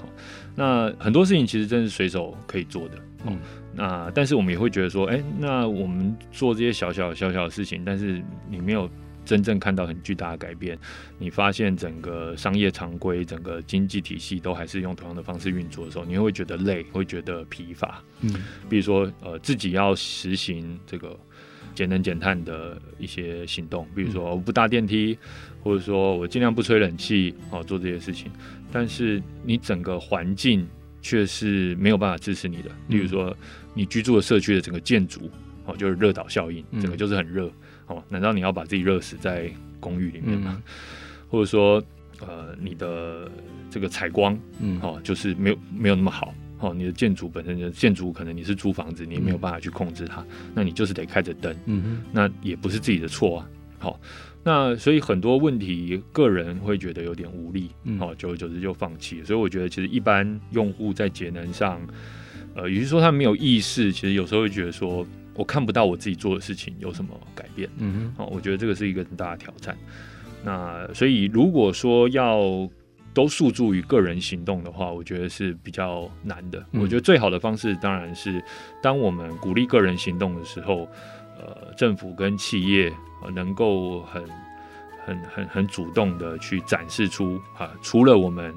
[0.57, 3.39] 那很多事情其实真是随手可以做的，嗯，
[3.73, 8.89] 那但是我们也会觉得说，哎、欸，那我们做这些小小小小的事情，但是你没有。
[9.27, 10.79] 真正看到很巨大的改变，
[11.19, 18.01] 你发现整个商业常规、整个经济体系都还是用同样的方式运作的时候，你会觉得累，会觉得疲乏。
[18.21, 18.33] 嗯，
[18.69, 21.19] 比如说呃，自己要实行这个
[21.75, 25.19] 节能减碳的一些行动，比如说我不搭电梯，
[25.61, 28.31] 或者说我尽量不吹冷气，哦，做这些事情，
[28.71, 30.67] 但是你整个环境
[31.01, 32.69] 却是没有办法支持你的。
[32.87, 33.35] 例如说，
[33.73, 35.29] 你居住的社区的整个建筑，
[35.65, 37.51] 哦，就是热岛效应，整个就是很热。
[37.87, 39.49] 哦，难道你要把自己热死在
[39.79, 40.61] 公寓里面吗？
[40.65, 40.73] 嗯、
[41.29, 41.81] 或者说，
[42.19, 43.31] 呃，你的
[43.69, 46.33] 这个采光，嗯，哦，就是没有没有那么好。
[46.59, 53.49] 哦，你的建筑本身就建筑，可能你是租房子，你也没有办法去控制它，嗯、那你就是得开着灯，嗯，那也不是自己的错啊。
[53.77, 53.99] 好、哦，
[54.47, 59.21] 那所以很多问题，个人会觉得有点无力，嗯，哦，久而久之就放弃。
[59.23, 61.81] 所以我觉得，其实一般用户在节能上，
[62.55, 65.05] 呃，与其说他没有意识，其实有时候会觉得说。
[65.39, 67.69] 我看不到我自己做的事情有什么改变。
[67.77, 69.77] 嗯哼，哦，我觉得这个是一个很大的挑战。
[70.43, 72.67] 那所以如果说要
[73.13, 76.57] 都诉诸于个人行动的话，我觉得是比较难的。
[76.71, 78.43] 嗯、我觉得最好的方式当然是，
[78.81, 80.89] 当我们鼓励个人行动的时候，
[81.37, 82.95] 呃，政府跟企业、呃、
[83.31, 84.23] 能够很、
[85.05, 88.53] 很、很、很主动的去展示出啊，除了我们。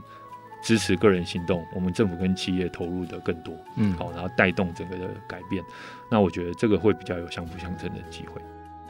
[0.63, 5.65] 支持个人行动，我们政府跟企业投入的更多，嗯，好，然后带动整个的改变。
[6.11, 8.43] 那我觉得这个会比较有相辅相成的机会。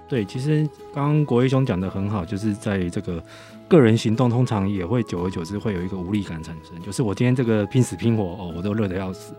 [0.09, 3.23] 对，其实刚刚国威兄讲的很好，就是在这个
[3.69, 6.77] 个人行动，通常也会久而久之会有一个无力感产生。
[6.83, 9.33] 就是我今天这个拼死拼活哦，我都热得要死，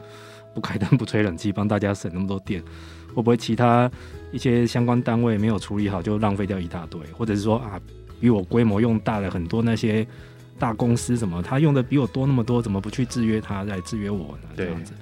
[0.54, 2.62] 不开灯不吹冷气，帮大家省那么多电，
[3.10, 3.90] 会不会其他
[4.32, 7.02] 一些相关单位没有处理好，就浪费掉一大堆？
[7.18, 7.80] 或者是说啊，
[8.20, 10.08] 比我规模用大了很多那些。
[10.60, 14.50] 大公司什么，他用的比我多那么多，怎么不去制约他，来制约我呢？
[14.56, 14.94] 这样子，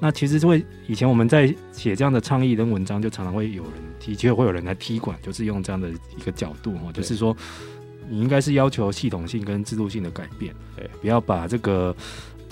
[0.00, 7.36] 那其实会以前我们在写这样的倡议跟文章，就常常会有人提，其实会有人来踢馆，就是用这样的一个角度哈，就是说
[8.08, 11.94] 你应该是要求系统性跟制度性的改变，对，不要把这个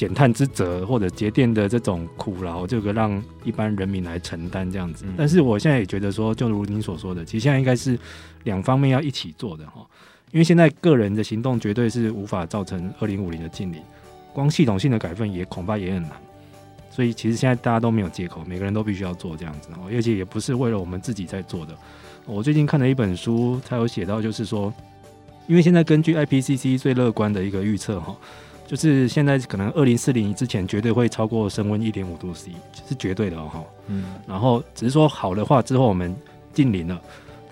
[0.00, 5.04] 减碳之责或者节电的这种苦劳，这个让一般人民来承担这样子。
[5.14, 7.98] 但是我现在也觉得说，就如您所说的，其实现在应该是
[8.44, 9.86] 两方面要一起做的哈。
[10.30, 13.78] 因为现在个人的行动绝对是无法造成二零五零的净零，
[14.32, 16.12] 光系统性的改变也恐怕也很难。
[16.90, 21.76] 所以其实现在大家都没有借口，每个人都必须要做这样子，而且也不是为了我们自己在做的。
[22.24, 24.72] 我最近看了一本书，它有写到，就是说，
[25.46, 28.16] 因为现在根据 IPCC 最乐观的一个预测哈，
[28.70, 32.52] 就是现在可能二零四零之前绝对会超过升温一点五度 C，
[32.88, 33.64] 是绝对的哈。
[33.88, 36.14] 嗯，然后只是说好的话之后我们
[36.52, 37.00] 近零了。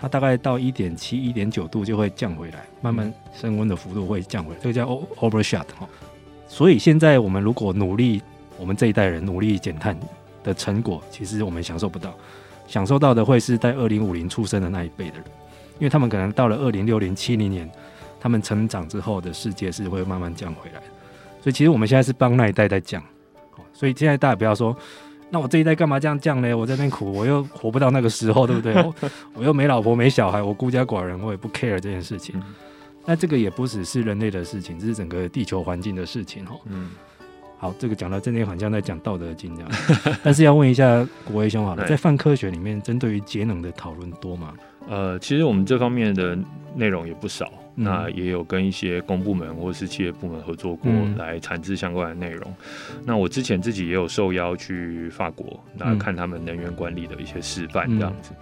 [0.00, 5.88] 它大概到一点七、一点九度就会降回来，慢慢升温的幅度会降回来，这个叫 overshot 哈。
[6.46, 8.22] 所以现在我们如果努力，
[8.56, 9.98] 我们这一代人努力减碳
[10.44, 12.14] 的成果，其实我们享受不到，
[12.68, 15.24] 享受到的会是在二零五零出生的那一辈的人，
[15.80, 17.68] 因为他们可能到了二零六零、七零年，
[18.20, 20.86] 他们成长之后的世界是会慢慢降回来的。
[21.40, 23.02] 所以其实我们现在是帮那一代在降，
[23.72, 24.76] 所以现在大家不要说。
[25.30, 26.56] 那我这一代干嘛这样降呢？
[26.56, 28.72] 我在那边苦，我又活不到那个时候，对不对？
[28.74, 28.94] 我，
[29.34, 32.42] 我又没老婆没小孩，我孤家寡人，我也不 care 这件事情。
[33.04, 36.58] 那这个也不只是人类的事情，这是整个地球环境的事情哦。
[36.64, 36.90] 嗯。
[37.58, 39.70] 好，这个讲到这里好像在讲道德经这样。
[40.22, 44.54] 但是要问一下国威兄好了， 在泛科学里面，针对于节能的讨论多吗？
[44.88, 46.36] 呃，其实我们这方面的
[46.74, 47.52] 内容也不少。
[47.80, 52.52] 那也有跟一些公部门或是企业部门合作过，来产制相关的内容。
[52.90, 53.00] 嗯。
[53.06, 58.32] 那我之前自己也有受邀去法国，那看他们能源管理的一些示范，这样子，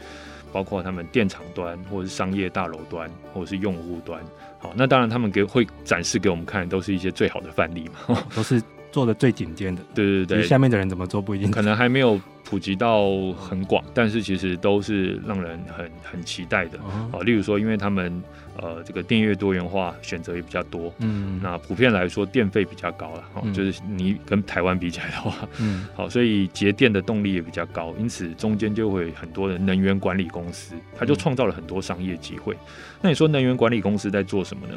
[0.51, 4.19] 包括他们电厂端，或者是商业大楼端，或者是用户端。
[4.59, 8.59] 好，那当然他们给会展示给我们看，都是一些最好的范例嘛，都是
[8.97, 9.83] 做的最顶尖的。
[9.95, 12.19] 对对对，下面的人怎么做不一定，可能还没有。
[12.49, 16.79] 普及到很广，但是其实都是让人很 很期待的。
[17.11, 18.23] 哦，例如说，因为他们
[18.57, 20.95] 呃这个电越多元化，选择也比较多。
[20.99, 23.25] 嗯，那普遍来说电费比较高了。
[23.35, 32.57] 哦，就是你跟台湾比起来的话，嗯，好， 所以节电的动力也比较高，因此中间就会很多的能源管理公司，它就创造了很多商业机会。
[33.03, 34.75] 那你说能源管理公司在做什么呢？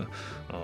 [0.52, 0.58] 呃，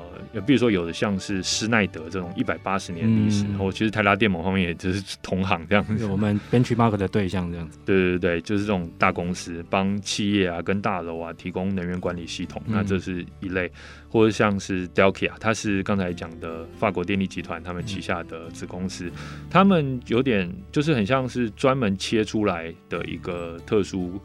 [0.46, 6.06] 比如说有的像是施耐德这种一百八十年历史，然后其实台拉电某方面也就是同行这样子。
[6.06, 7.80] 我们 benchmark 的对象这样子。
[7.86, 13.72] 对对对，就是这种大公司帮企业啊跟大楼啊提供能源管理系统，那这是一类。
[14.08, 19.12] 或者像是 Delkia，它是刚才讲的法国电力集团他们旗下的子公司，
[19.50, 24.22] 他们有点就是很像是专门切出来的一个特殊。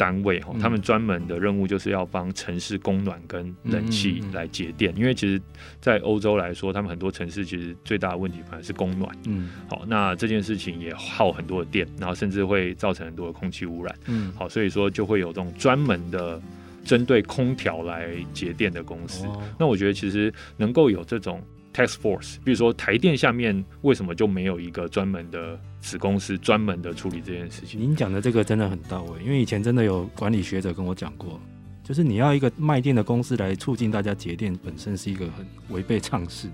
[0.00, 5.38] 单位哈，他们专门的任务就是要帮城市供暖跟冷气来节电，因为其实，
[5.78, 9.14] 在欧洲来说，他们很多城市其实最大的问题反而是供暖。
[9.26, 13.94] 嗯，好，那这件事情也耗很多的电，然后甚至会造成很多的空气污染。
[14.06, 16.40] 嗯，好，所以说就会有这种专门的
[16.82, 19.26] 针对空调来节电的公司。
[19.58, 21.42] 那我觉得其实能够有这种。
[21.72, 27.80] Task Force，比如说台电下面为什么就没有一个专门的子公司专门的处理这件事情？
[27.80, 31.40] 您讲的这个真的很到位，因为以前真的有管理学者跟我讲过，
[31.84, 36.48] 就是你要一个卖电的公司来促进大家节电，本身是一个很违背常识，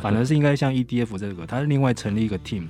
[0.00, 2.64] 反而是应该像 EDF 这个，它另外成立一个 team，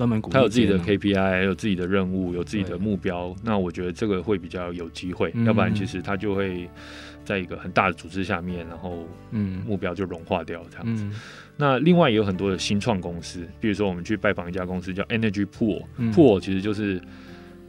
[0.00, 6.66] 专门他有自己的 KPI，有自己的任务，有自己的目标，那我觉得这个会比较有机会，嗯、要不然其实他就会。
[7.22, 11.04] 在一个很大的组织下面，然后嗯，目标就融化掉这样子。
[11.04, 11.12] 嗯、
[11.56, 17.00] 那另外也有很多的新创公司，比如说我们去拜访一家公司叫 Energy Pool，Pool、嗯、其实就是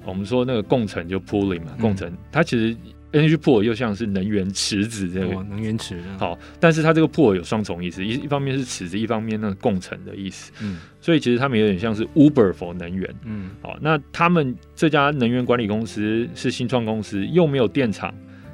[0.04, 2.12] 我们说那个共乘就 pooling 嘛，共乘。
[2.32, 2.76] 它其实
[3.12, 10.52] energy pool 又像是能源池子这个、哦、能源池好，但是它这个 pool 有双重意思，一一方面是池子，一方面呢共乘的意思。
[10.62, 13.14] 嗯，所以其实他们有点像是 Uber for 能源。
[13.26, 18.14] 嗯，好，那他们这家能源管理公司是新创公司，又没有电厂。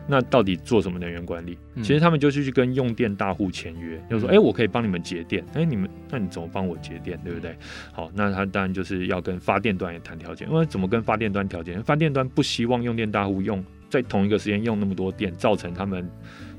[0.10, 1.58] 那到底做什么能源管理？
[1.82, 7.54] 其实他们就是去跟用电大户签约，就是说，哎，我可以帮你们节电，哎，你们那你怎么帮我节电，对不对？
[7.92, 11.84] 好，那他当然就是要跟发电端也谈条件，因为怎么跟发电端条件？
[11.84, 16.10] 发电端不希望用电大户用在同一个时间用那么多电，造成他们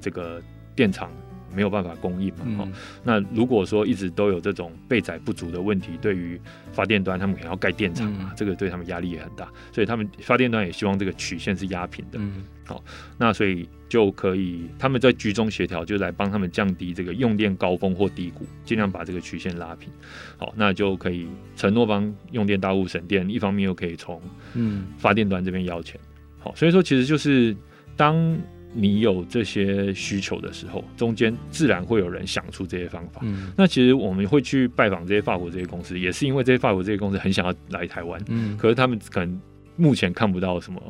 [0.01, 0.43] 这个
[0.75, 1.11] 电厂。
[1.51, 2.45] 没有办法供应嘛？
[2.59, 6.39] 哈、嗯，那如果说一直都有这种备载不足的问题，对于
[6.73, 12.19] 发电端，他们可能要盖电厂嘛，嗯、这个对他们压力也很大，所以他们发电端也希望这个曲线是压平的。
[12.21, 12.85] 嗯，好，
[13.17, 19.91] 那所以就可以他们在居中协调，就来帮他们降低这个用电高峰或低谷，尽量把这个曲线拉平。
[20.37, 24.21] 好，那就可以承诺帮用电大户省电，一方面又可以从
[24.53, 25.99] 嗯发电端这边要钱。
[26.39, 27.57] 好，所以说其实就是
[27.97, 28.39] 当。
[28.75, 33.23] 你有这些需求的时候，中间自然会有人想出这些方法。
[33.25, 38.23] 嗯，那其实我们会去拜访这些法国这些公司，也是因为这些法国这些公司很想要来台湾。
[38.29, 39.41] 嗯，可是他们可能
[39.77, 40.81] 目前看不到什么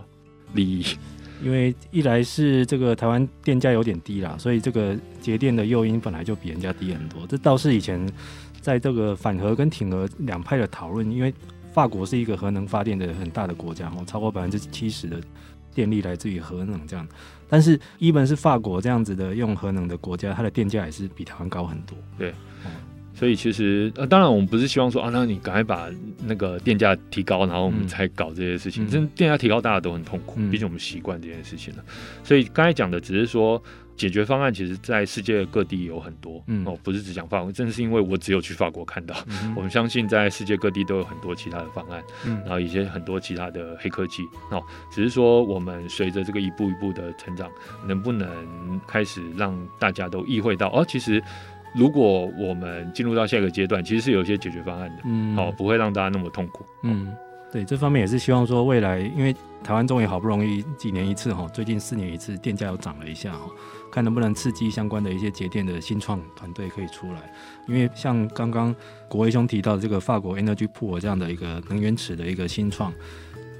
[0.55, 0.85] 利益，
[1.41, 7.25] 因为一来是这个台湾电价有点低啦，所以这个节电的诱因本来就比人家低很多。
[7.29, 8.05] 这倒是以前
[8.61, 11.33] 在这个反核跟挺核两派的讨论，因为
[11.79, 15.21] 法国是一个核能发电的很大的国家，哦，超过百分之七十的
[15.73, 17.07] 电力来自于核能这样。
[17.49, 21.97] 但是，一本是法国这样子的用核能的国家，它的电价也是比台湾高很多。
[22.19, 22.35] 对，
[23.15, 25.89] 所以其实呃，当然我们不是希望说啊，那你赶快把
[26.27, 28.85] 那个电价提高，然后我们才搞这些事情。
[28.89, 31.85] 真、嗯、电价提高，大家都很痛苦，毕、嗯、竟我们习惯这件事情了。
[32.25, 33.63] 所以刚才讲的只是说。
[33.99, 39.15] 解决方案其实，在世界各地有很多，嗯、哦，不是只讲法国，正是因为我只有去法国看到。
[39.27, 47.51] 嗯、我们相信，在世界各地都有很多其他的方案，嗯、然后一些很多其他的黑科技，哦，只是说我们随着这个一步一步的成长，
[47.85, 51.21] 能不能开始让大家都意会到，哦，其实
[51.75, 57.13] 如果我们进入到下一个阶段，其实是有一些解决方案的，嗯，哦，不会让大家那么痛苦，嗯。
[57.51, 59.35] 对，这方面也是希望说未来，因为
[59.65, 63.51] 台湾终于好不容易几年一次哈，最近四年一次电价又涨了一下哈，
[63.91, 67.33] 看能不能刺激相关的一些节电的新创团队可以出来。
[67.67, 68.75] 因为像刚刚
[69.09, 72.93] 国威兄提到的这个法国 Energy Pool 这样的一个能源池的一个新创，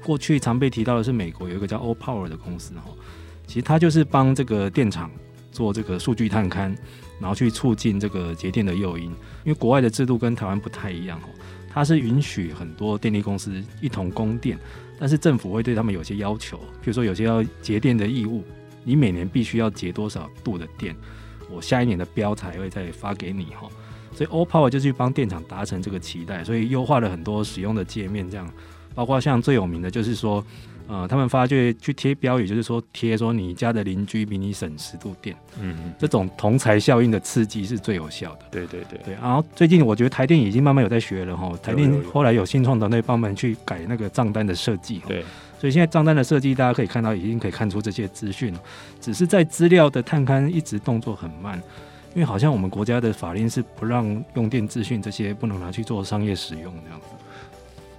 [0.03, 2.91] 过去常被提到的是美国有一个叫 Opower 的公司哈，
[3.47, 5.09] 其实它就是帮这个电厂
[5.51, 6.75] 做这个数据探勘，
[7.19, 9.05] 然后去促进这个节电的诱因。
[9.05, 11.27] 因为国外的制度跟台湾不太一样哈。
[11.69, 14.57] 它是允许很多电力公司一同供电，
[14.99, 18.43] 但是政府会对他们有些要求，比如说有些要节电的义务，
[18.83, 20.95] 你每年必须要节多少度的电，
[21.49, 23.69] 我下一年的标才会再发给你哈。
[24.13, 28.51] 所以 Opower 就去帮电厂达成这个期待，所以优化了很多使用的界面，这样
[28.95, 30.43] 包括像最有名的就是说。
[30.89, 38.39] 呃，他们发觉去贴标语，就是说贴说你家的邻居比你省十度电，嗯嗯，这种同财效应的刺激是最有效的。
[38.49, 39.13] 对对对对。
[39.21, 44.99] 然后最近我觉得台电已经慢慢有在学了哈，台电后来有新创团队帮忙去改那个账单的设计。
[45.07, 45.23] 对。
[45.59, 48.51] 所以现在账单的设计，大家可以看到已经可以看出这些资讯，
[48.99, 51.61] 只是在资料的探勘一直动作很慢，
[52.15, 57.07] 因为好像我们国家的法令是不让用电资讯这些不能拿去做商业使用这样子。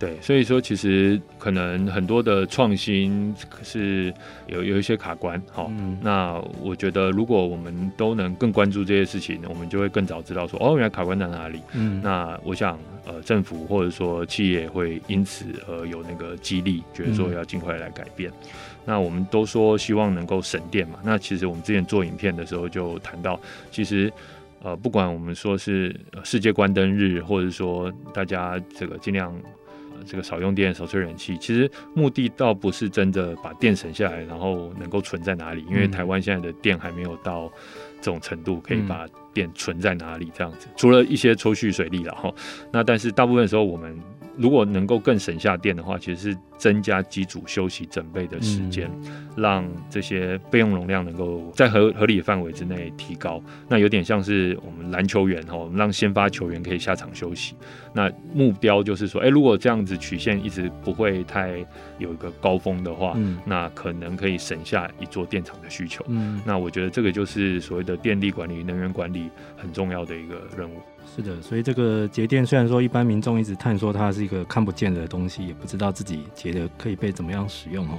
[0.01, 4.11] 对，所以说其实可能很多的创新是
[4.47, 11.61] 有有一些卡关，好，嗯、那我觉得如果我们都能更关注这些事情，我们就会更早知道说，哦，原来卡关在哪里。
[11.75, 18.31] 嗯，那我想，呃，政府或者说企业会因此而有那个激励，觉得说要尽快来改变。
[18.31, 18.49] 嗯、
[18.87, 23.39] 那我们都说希望能够省电嘛，那其实我们之前做影片的时候就谈到，
[23.71, 24.11] 其实
[24.63, 29.39] 呃，不管我们说是世界关灯日，或者说大家这个尽量。
[30.07, 37.51] 这个少用电、少吹冷气，其实目的倒不是真的把电省下来，然后能够存在哪里，因为台湾现在的电还没有到
[38.01, 40.69] 这种程度，可以把电存在哪里这样子。
[40.77, 42.33] 除了一些抽蓄水利了哈，
[42.73, 43.99] 那但是大部分的时候我们。
[44.37, 53.43] 如果能够更省下电的话，其实是增加机组休息准备的时间，嗯、让这些备用容量能够在合合理范围之内提高。
[53.69, 57.55] 那有点像是我们篮球员哈，我们让先发球员可以下场休息。
[57.93, 61.65] 那目标就是说，哎、欸，如果这样子曲线一直不会太
[61.99, 66.05] 有一个高峰的话，嗯、那可能可以省下一座电厂的需求。
[66.09, 70.75] 嗯、那我觉得这个就是所谓的电力管理、能源管理很重要的一个任务。
[71.21, 77.99] 是的，所以这个节电虽然说一般民众一直探说它是一个看不见的东西，也不知道自己节的可以被怎么样使用哦。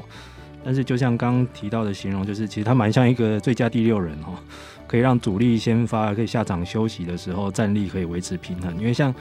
[0.63, 4.33] 但是就像刚刚提到的形容，就是其实它蛮像一个最佳第六人哦，
[4.87, 8.75] 可以让主力先发，可以下场休息的时候战力可以维持平衡。
[8.79, 9.13] 因为像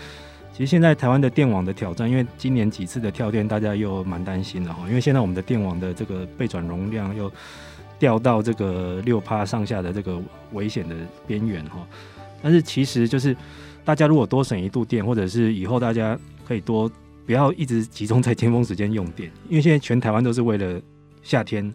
[0.51, 4.83] 其实现在台湾的电网的挑战，因为今年几次的跳电，大家又蛮担心的哈。
[4.89, 7.31] 因为现在我们的电网的这个备转容量又
[7.99, 10.19] 掉到这个六趴上下的这个
[10.53, 10.95] 危险的
[11.27, 11.87] 边缘哈。
[12.43, 13.37] 但是其实就是
[13.85, 16.91] 大家如果多省一度电，或者是以后大家可以多
[17.27, 20.81] 不要一直集中在尖峰时间用电，因为现在全台湾都是为了
[21.23, 21.73] 夏天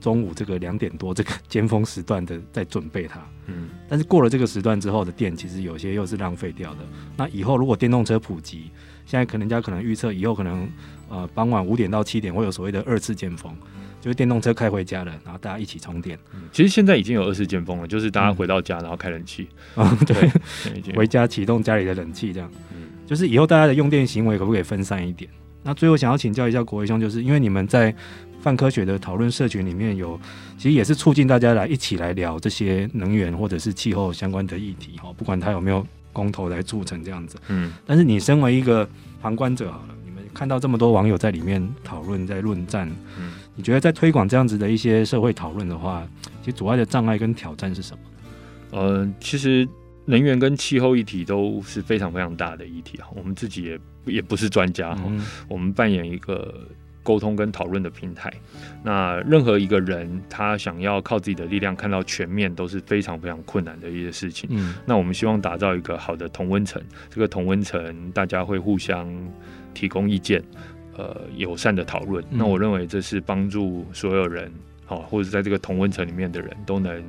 [0.00, 3.20] 中午这个两点多这个尖峰时段的在准备它。
[3.46, 6.80] 嗯，但是过了这个时段之后的电，其实有些又是浪费掉的。
[7.16, 8.70] 那以后如果电动车普及，
[9.04, 10.68] 现在可能人家可能预测以后可能
[11.08, 13.54] 呃傍晚五点到七点会有所谓的二次尖峰，
[14.04, 16.18] 就是电动车开回家了，然后大家一起充电。
[16.34, 20.30] 嗯，其实现在已经有二次尖峰了，就是大家回到家然后开冷气啊，对，
[20.94, 22.50] 回家启动家里的冷气这样。
[22.74, 25.30] 嗯，就是以后大家的用电行为可不可以分散一点？
[25.62, 27.96] 那最后想要请教一下国维兄，就是因为你们在
[28.42, 30.20] 泛科学的讨论社群里面有，
[30.58, 35.86] 其实也是促进大家来一起来聊这些能源或者是气候相关的议题哈，不管它有没有。
[36.14, 38.88] 公投来促成这样子，嗯，但是你身为一个
[39.20, 42.88] 旁观者好了，你们看到这么多网友在里面讨论、在论战，
[43.18, 46.06] 嗯，你觉得在推广这样子的一些社会讨论的话，
[46.40, 48.78] 其实阻碍的障碍跟挑战是什么？
[48.78, 49.68] 呃，其实
[50.04, 56.66] 能源跟气候议题都是非常非常大的议题啊，我们自己也也不是专家哈，嗯，我们扮演一个。
[57.06, 58.32] 沟通跟讨论的平台，
[58.82, 64.48] 那任何一个人他想要靠自己的力量看到全面都是非常非常困难的一些事情。
[64.50, 69.06] 嗯，那我们希望打造一个好的同温层，这个同温层大家会互相
[69.74, 70.42] 提供意见，
[70.96, 72.22] 呃，友善的讨论。
[72.30, 74.52] 嗯，那我认为这是帮助所有人，
[74.84, 77.02] 好，或者在这个同温层里面的人都能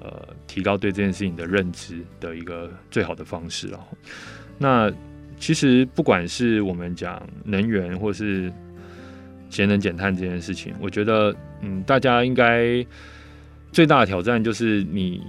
[0.00, 3.68] 呃提高对这件事情的认知的一个最好的方式。
[3.68, 3.86] 然后，
[4.58, 4.92] 那
[5.38, 8.52] 其实不管是我们讲能源，或是
[9.48, 12.84] 节能减碳这件事情，我觉得，嗯，大家应该
[13.72, 15.22] 最大的挑战就是你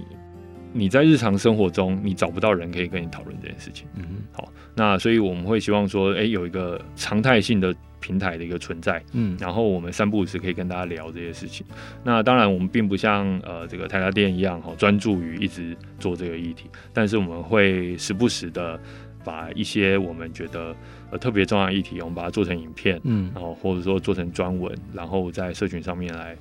[0.72, 3.86] 你在日常生活中你找不到人可以跟你讨论这件事情。
[3.94, 11.64] 嗯，好，那所以我们会希望说，哎、欸，有一个常态性的平台的一个存在，嗯，然后我们三不五时可以跟大家聊这些事情。
[12.04, 18.78] 那当然，我们并不像呃这个台达店一样，哈，专注于一直做这个议题，但是我们会时不时的
[19.24, 20.76] 把一些我们觉得。
[21.12, 26.34] 呃，特别重要的议题，我们把它做成影片，嗯，然后或者说做成专文，然后在社群上面来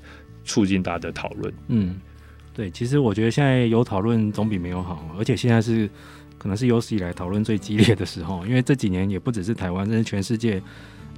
[0.45, 1.53] 促进大家的讨论。
[1.67, 1.99] 嗯，
[2.53, 5.89] 对，其实我觉得现在有讨论总比没有好，而且现在是
[6.37, 10.63] 可能是有史以来讨论最激烈的时候，因为这几年也不只是台湾，甚至全世界，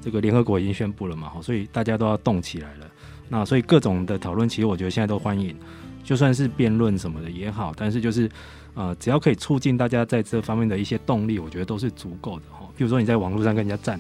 [0.04, 2.86] 这个联合国已经宣布了嘛，所以大家都要动起来了。
[3.30, 5.56] 那所以各种的讨论，其实我觉得现在都欢迎，
[6.04, 8.30] 就算是辩论什么的也好，但是就是
[8.74, 12.44] 呃，只要可以促进大家在这方面的一些动力，我觉得都是足够的。
[12.76, 14.00] 比如说你在网络上跟人家战，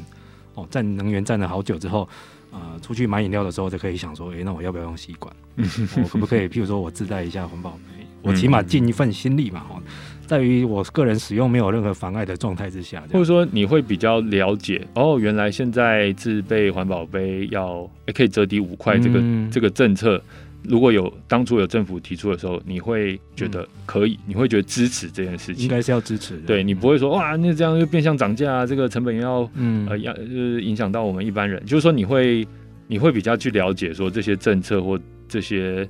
[0.56, 2.08] 哦，战能源战了好久之后，
[2.51, 5.34] 呃，出去买饮料的时候就可以想说，诶、那我要不要用吸管？
[5.56, 6.49] 我可不可以？
[6.49, 9.66] 譬如说我自带一下环保杯，我起码尽一份心力嘛。
[9.70, 9.82] 哦，
[10.26, 20.22] 在于我个人使用没有任何妨碍的状态之下，或者说你会比较了解哦，原来现在自备环保杯要、欸、可以折抵五块，这个、嗯、这个政策。
[20.66, 26.44] 如果有当初有政府提出的时候，你会觉得可以，嗯、你会觉得支持这件事情，应该是要支持的。
[26.48, 31.62] 对，你不会说哇，那这样又变相涨价啊，这个成本要嗯呃要就是影响到我们一般人。
[31.66, 32.48] 就是说你会
[32.88, 34.98] 你会比较去了解说这些政策或
[35.28, 35.86] 这些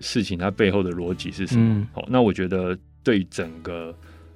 [0.00, 1.62] 事情它背后的逻辑是什么。
[1.62, 2.76] 嗯、好，那我觉得
[3.08, 3.94] 对整个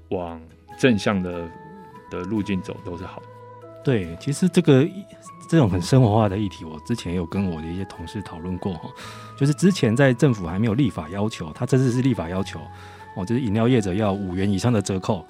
[0.09, 0.41] 往
[0.79, 1.47] 正向的
[2.11, 3.27] 的路径走都是好的。
[3.85, 4.89] 对，其实这个。
[5.49, 8.89] 这种很生活化的议题，我之前有跟我的一些同事讨论过哈，
[9.37, 12.59] 就是之前在政府还没有立法要求，他这次是立法要求
[13.16, 15.27] 哦，就是饮料业者要五元以上的折扣，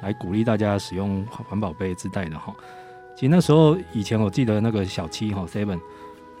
[0.00, 2.54] 来鼓励大家使用环保杯自带的哈。
[3.16, 5.80] 其实那时候以前我记得那个小七哈 Seven，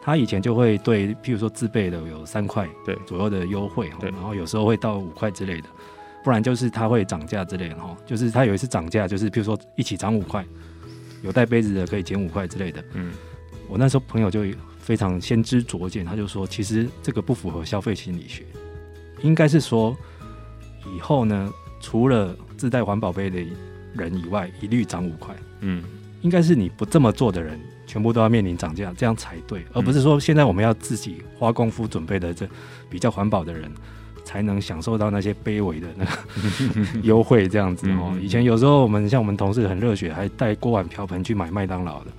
[0.00, 5.68] 他以前就会对，譬如说自备的有三块对左右的优惠，然后有时候会到五块之类的，
[6.24, 10.44] 不然就是它会涨价之类的哈，就是他有一次涨价，就是譬如说一起涨五块。
[11.22, 12.84] 有带杯子的可以减五块之类的。
[12.92, 13.10] 嗯，
[13.66, 14.44] 我那时候朋友就
[14.78, 18.44] 非常先知灼见，他就说，其实这个不符合消费心理学，
[19.22, 19.96] 应该是说
[20.94, 21.50] 以后呢，
[21.80, 23.42] 除了自带环保杯的
[23.94, 25.34] 人以外，一律涨五块。
[25.60, 25.82] 嗯，
[26.20, 32.46] 应该是你不这么做的人，全部都要面临涨价，这样才对，而不是说现在我们要自己花功夫准备的这
[32.90, 33.72] 比较环保的人。
[34.24, 36.10] 才能享受到那些卑微的那个
[37.04, 38.16] 优惠，这样子哦。
[38.20, 42.10] 以前有时候我们像我们同事很热血，还带锅碗瓢盆去买麦当劳的，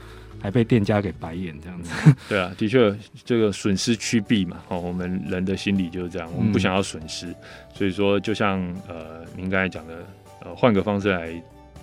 [0.42, 2.16] 还被店家给白眼这样子。
[2.30, 7.34] 对啊，的确，这个损失趋避嘛，哦，我们人的心理就是这样，我们不想要损失，
[7.74, 10.06] 所以说就像呃，您刚才讲的，
[10.44, 11.30] 呃，换个方式来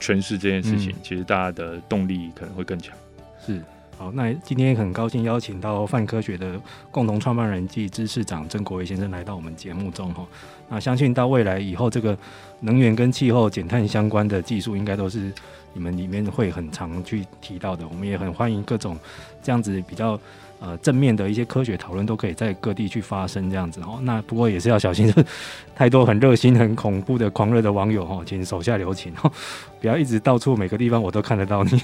[0.01, 2.97] 诠释这件事情，其实大家的动力可能会更强。
[3.45, 3.61] 是。
[4.03, 10.27] 好，那今天很高兴邀请到泛科学的共同创办人暨知识长曾国维先生来到我们节目中哈。
[10.69, 12.19] 那相信到未来以后，这个
[12.59, 15.33] 能源跟气候减碳相关的技术，应该都是
[15.73, 17.87] 你们里面会很常去提到的。
[17.87, 18.99] 我们也很欢迎各种
[19.41, 20.19] 这样子比较
[20.59, 24.01] 呃正面的一些科学讨论都可以在各地去发生这样子哦。
[24.03, 25.15] 那不过也是要小心，
[25.77, 29.31] 太多很热心、很恐怖的狂热的网友哈，请手下留情哦，
[29.81, 31.81] 不要一直到处每个地方我都看得到你。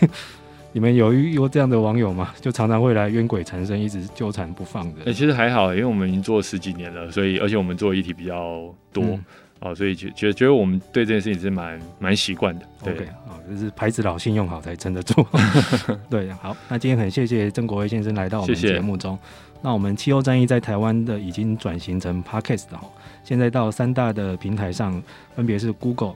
[0.72, 2.34] 你们有遇过这样的网友吗？
[2.40, 5.00] 就常常会来冤鬼缠身，一直纠缠不放的。
[5.00, 9.04] 哎、欸，其实还好，因为我们已经做了十几年了，所以而且我们做的议题比较多。
[9.04, 9.24] 嗯
[9.60, 12.64] 哦，所以觉觉觉得我们对这件事情是蛮蛮习惯的。
[12.84, 15.26] 对，OK，好，就是牌子老信用好才撑得住。
[16.08, 19.18] 对，好，那今天很谢谢曾国威先生来到我们节目中。
[19.20, 19.58] 谢谢。
[19.60, 22.78] 那我们气候战役在台湾的已经转型成 Podcast 的，
[23.24, 25.02] 现在到三大的平台上，
[25.34, 26.14] 分别是 Google、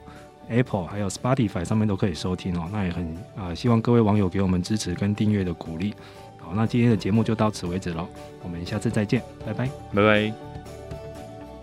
[0.49, 2.67] Apple 还有 Spotify 上面都可以收听哦。
[2.71, 5.93] 那也很啊、呃，希望各位网友给我们支持跟订阅的鼓励。
[6.37, 8.07] 好，那今天的节目就到此为止喽，
[8.43, 10.33] 我们下次再见，拜拜，拜拜。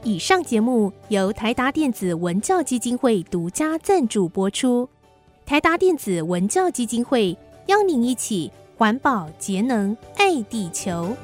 [0.03, 4.89] 以上节目由台达电子文教基金会独家赞助播出。
[5.45, 11.15] 台达电子文教基金会邀您一起环保节能爱地球。